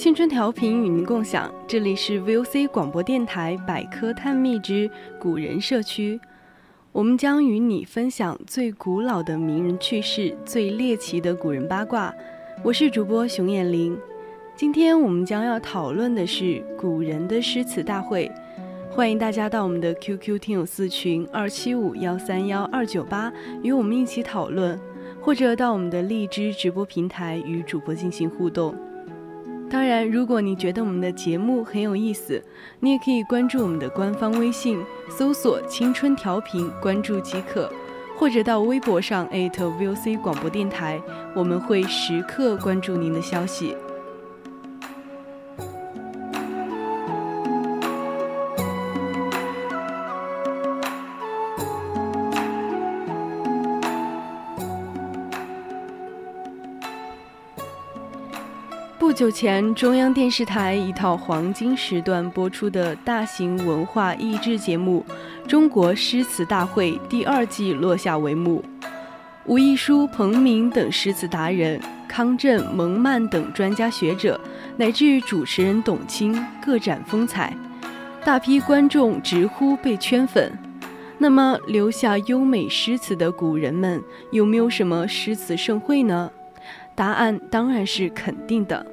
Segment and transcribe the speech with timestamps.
[0.00, 6.18] 青春调频与您共享，这里是 VOC 广播电台百科探秘之古人社区，
[6.90, 12.14] 我们将与你分享最古老的名人趣事、最猎奇的古人八卦。
[12.64, 13.94] 我是主播熊眼玲，
[14.56, 18.32] 今天我们将要讨论的是古人的诗词大会，
[18.90, 23.30] 欢迎大家到我们的 QQ 听友四群二七五幺三幺二九八
[23.62, 24.80] 与我们一起讨论，
[25.20, 28.74] 或者到我们的荔枝直播平台与主播进行互动。
[29.70, 32.42] 当然，如果你觉得我们的节目很有意思，
[32.80, 37.70] 你也可以关注我们的官方微信，搜索“青春调频”，关注即可，
[38.18, 41.00] 或者到微博上 @VOC 广播电台，
[41.36, 43.76] 我们会时刻关注您的消息。
[59.00, 65.02] 不久前，中央电视台一套黄金时段播出的大型文化益智节目
[65.48, 68.62] 《中国诗词大会》第二季落下帷幕。
[69.46, 74.38] 吴亦舒、彭明等诗词达人，康震、蒙曼等专家学者，
[74.76, 77.56] 乃至主持人董卿各展风采，
[78.22, 80.52] 大批观众直呼被圈粉。
[81.16, 86.30] 那么，留下优美诗词的古人们，有没有什么诗词盛会呢？
[87.00, 88.84] 答案当然是肯定的。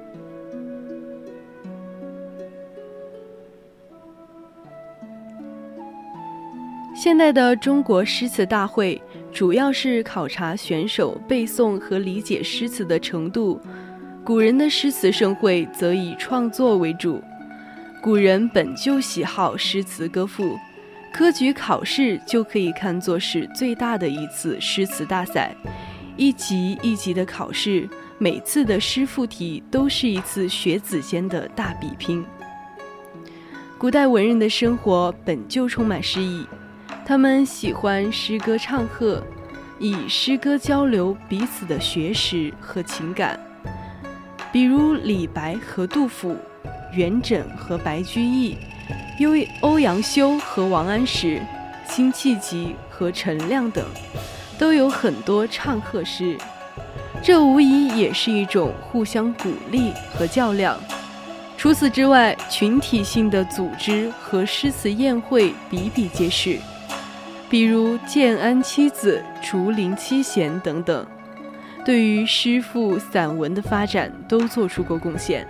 [6.95, 13.59] 现代的中国诗词大会主要是考察选手背诵和理解诗词的程度，
[14.23, 17.21] 古人的诗词盛会则以创作为主。
[18.01, 20.57] 古人本就喜好诗词歌赋，
[21.11, 25.53] 科举考试就可以看作是最大的一次诗词大赛，
[26.17, 32.25] 一级一级的考试，每次的诗赋题都是一次学子间的大比拼。
[33.77, 36.45] 古代文人的生活本就充满诗意。
[37.05, 39.23] 他们喜欢诗歌唱和，
[39.79, 43.39] 以诗歌交流彼此的学识和情感。
[44.51, 46.35] 比如李白和杜甫，
[46.93, 48.57] 元稹和白居易，
[49.19, 51.39] 优欧阳修和王安石，
[51.87, 53.85] 辛弃疾和陈亮等，
[54.57, 56.37] 都有很多唱和诗。
[57.23, 60.79] 这无疑也是一种互相鼓励和较量。
[61.57, 66.57] 除此之外，群体性的组织和诗词宴会比比皆是。
[67.49, 71.05] 比如建安七子、竹林七贤等等，
[71.85, 75.47] 对于诗赋散文的发展都做出过贡献。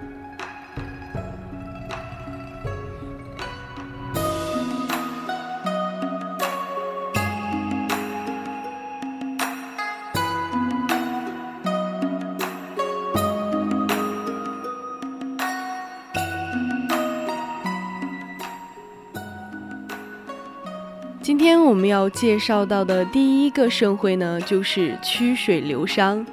[21.27, 26.25] 今天我们要介绍到的第一个盛会呢，就是曲水流觞。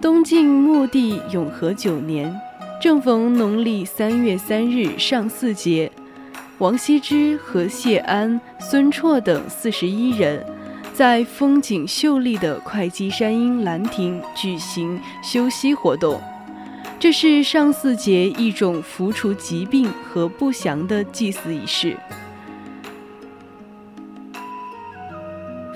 [0.00, 2.32] 东晋末帝永和九年，
[2.80, 5.90] 正逢农历三月三日上巳节，
[6.58, 10.46] 王羲之和谢安、孙绰等四十一人，
[10.94, 16.22] 在风景秀丽的会稽山阴兰亭举行休息活动。
[17.00, 21.96] 这是上巳节一种拂除疾病和不祥的祭祀仪式。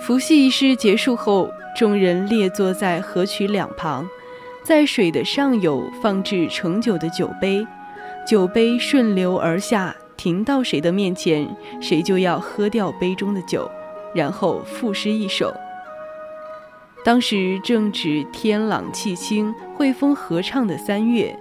[0.06, 4.08] 伏羲仪式结束后，众人列坐在河渠两旁，
[4.62, 7.66] 在水的上游放置盛酒的酒杯，
[8.24, 11.48] 酒杯顺流而下，停到谁的面前，
[11.80, 13.68] 谁就要喝掉杯中的酒，
[14.14, 15.52] 然后赋诗一首。
[17.04, 21.36] 当时正值天朗气清、惠风和畅的三月，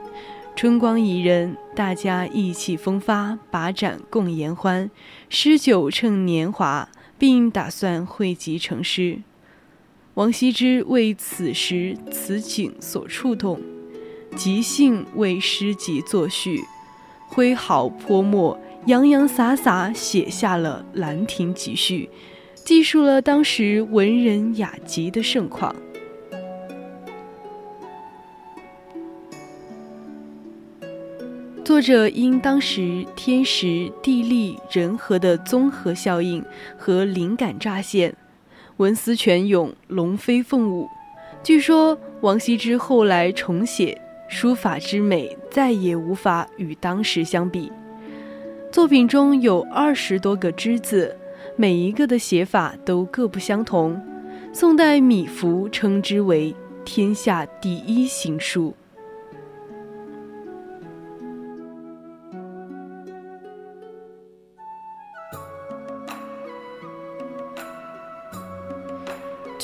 [0.56, 4.90] 春光宜人，大家意气风发，把盏共言欢，
[5.30, 9.20] 诗酒趁年华，并打算汇集成诗。
[10.16, 13.60] 王羲之为此时此景所触动，
[14.36, 16.64] 即兴为诗集作序，
[17.28, 22.10] 挥毫泼墨，洋洋洒洒写下了《兰亭集序》，
[22.64, 25.76] 记述了当时文人雅集的盛况。
[31.66, 36.46] 作者因当时天时地利人和的综合效应
[36.78, 38.16] 和灵感乍现。
[38.78, 40.88] 文思泉涌，龙飞凤舞。
[41.42, 47.72] 据说王羲之后来重写，书法之美再也无法与当时相比。
[48.72, 51.18] 作品中有二十多个之字，
[51.56, 54.00] 每一个的写法都各不相同。
[54.54, 56.54] 宋代米芾称之为
[56.86, 58.76] 天下第一行书。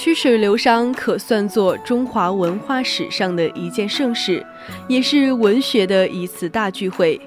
[0.03, 4.43] 曲水流觞可算作中华文化史上的一件盛事，
[4.87, 7.21] 也是文学的一次大聚会。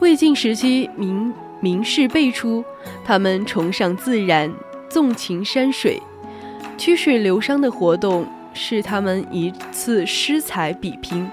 [0.00, 2.64] 魏晋时期，名名士辈出，
[3.04, 4.52] 他们崇尚自然，
[4.88, 6.02] 纵情山水。
[6.76, 11.30] 曲水流觞的活动是他们一次诗才比拼，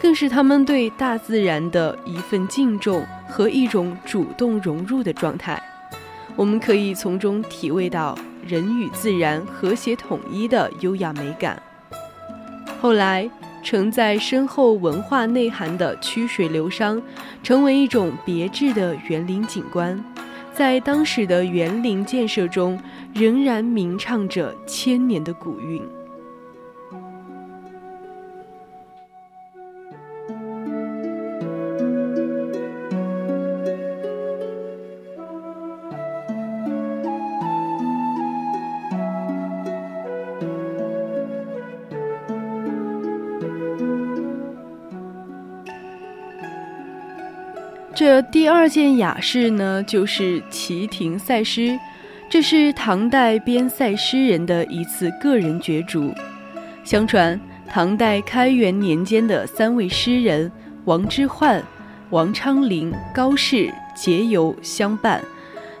[0.00, 5.62] 更是他们对大自然的一份敬重和一种主动融入的状态。
[6.34, 8.16] 我们可以从中体味到。
[8.46, 11.62] 人与自然和谐统一的优雅美感。
[12.80, 13.28] 后来，
[13.62, 17.00] 承载深厚文化内涵的曲水流觞，
[17.42, 20.02] 成为一种别致的园林景观，
[20.52, 22.78] 在当时的园林建设中，
[23.14, 25.82] 仍然鸣唱着千年的古韵。
[47.94, 51.78] 这第二件雅事呢，就是齐亭赛诗。
[52.28, 56.12] 这是唐代边塞诗人的一次个人角逐。
[56.82, 60.50] 相传，唐代开元年间的三位诗人
[60.86, 61.62] 王之涣、
[62.10, 65.20] 王昌龄、高适结游相伴。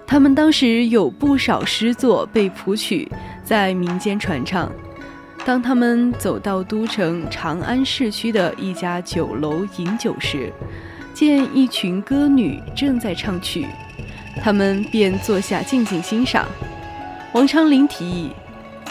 [0.06, 3.10] 他们当时有不少诗作被谱曲，
[3.42, 4.70] 在民间传唱。
[5.44, 10.52] 当他们走到都城长安市区的一家酒楼饮酒时，
[11.14, 13.64] 见一群歌女正在唱曲，
[14.42, 16.44] 他们便坐下静静欣赏。
[17.32, 18.30] 王昌龄提议：“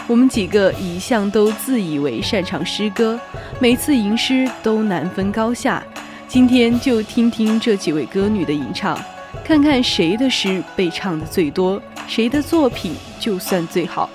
[0.08, 3.20] 我们几个一向都自以为擅长诗歌，
[3.60, 5.82] 每次吟诗都难分高下。
[6.26, 8.98] 今天就听听这几位歌女的吟唱，
[9.44, 14.08] 看看谁的诗被唱的最多，谁的作品就算最好。”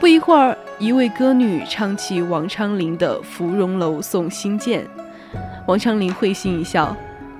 [0.00, 4.82] 不一会儿，一位歌女唱起王昌龄的《芙蓉楼送辛渐》，
[5.66, 6.96] 王昌龄会心一笑。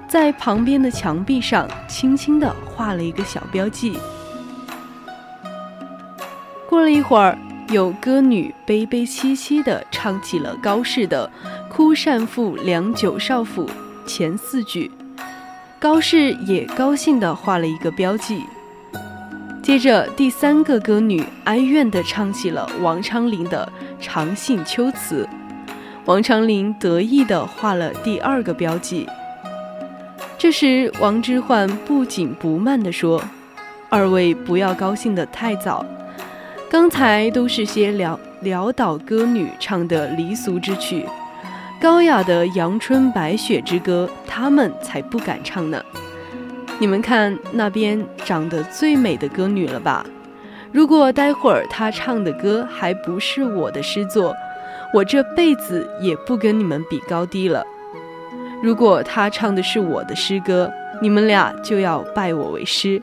[0.09, 3.99] 在旁边的墙壁上轻轻地画了一个小标记。
[6.69, 7.37] 过了一会儿，
[7.71, 11.31] 有歌女悲悲戚戚地唱起了高适的
[11.69, 13.67] 《哭扇妇良久少府》
[14.07, 14.91] 前四句，
[15.81, 18.45] 高适也高兴地画了一个标记。
[19.63, 23.71] 接着，第三个歌女哀怨地唱起了王昌龄的
[24.05, 25.29] 《长信秋词》，
[26.05, 29.09] 王昌龄得意地画了第二个标记。
[30.47, 33.21] 这时，王之涣不紧不慢地说
[33.91, 35.85] ：“二位不要高兴得太早，
[36.71, 41.05] 刚才都是些潦潦倒歌女唱的离俗之曲，
[41.81, 45.83] 高雅的阳春白雪之歌，他们才不敢唱呢。
[46.79, 50.07] 你们看那边长得最美的歌女了吧？
[50.71, 54.33] 如果待会儿她唱的歌还不是我的诗作，
[54.95, 57.67] 我这辈子也不跟你们比高低了。”
[58.63, 63.01] 如果他唱的是我的诗歌，你们俩就要拜我为师。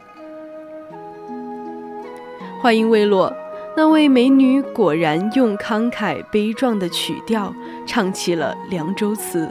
[2.59, 3.33] 话音未落，
[3.77, 7.53] 那位美女果然用慷慨悲壮的曲调
[7.85, 9.45] 唱起了《凉州词》：“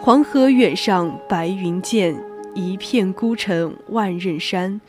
[0.00, 2.16] 黄河远上白云间，
[2.54, 4.80] 一片孤城万仞山。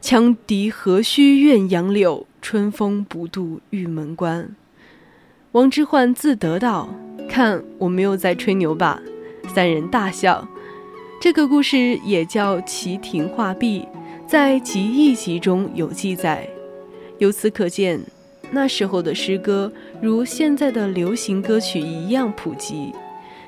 [0.00, 4.54] 羌笛何须怨杨柳，春风不度玉门关。”
[5.52, 6.88] 王之涣自得道
[7.28, 9.00] ：“看我没有在吹牛吧？”
[9.48, 10.46] 三人大笑。
[11.20, 13.86] 这个故事也叫《齐亭画壁》，
[14.28, 16.48] 在《集异集》中有记载。
[17.18, 18.00] 由此可见，
[18.50, 19.72] 那时候的诗歌
[20.02, 22.92] 如现在的流行歌曲一样普及。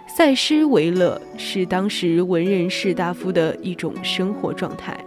[0.06, 4.98] 塞诗为乐是当时文人士大夫的一种生活状态。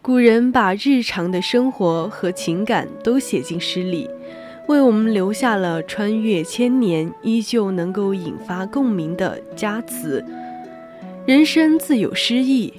[0.00, 4.10] 古人把日常的生活和情感都写进诗里，
[4.68, 10.24] 为我们留下了穿越千年依旧能够引发共鸣的佳词。
[11.26, 12.72] 人生自有诗意，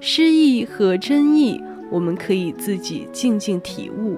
[0.00, 4.16] 诗意和真意，我们可以自己静静体悟。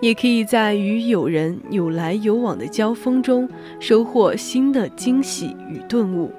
[0.00, 3.46] 也可以在与友人有来有往的交锋中
[3.78, 6.32] 收获新的惊喜与顿悟。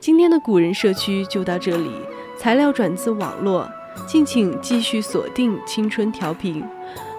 [0.00, 1.90] 今天的古人社区就到这里，
[2.38, 3.70] 材料转自网络，
[4.06, 6.64] 敬请继续锁定青春调频。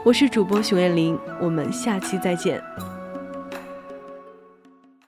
[0.04, 2.64] 我是主播熊艳玲，我们下期再见。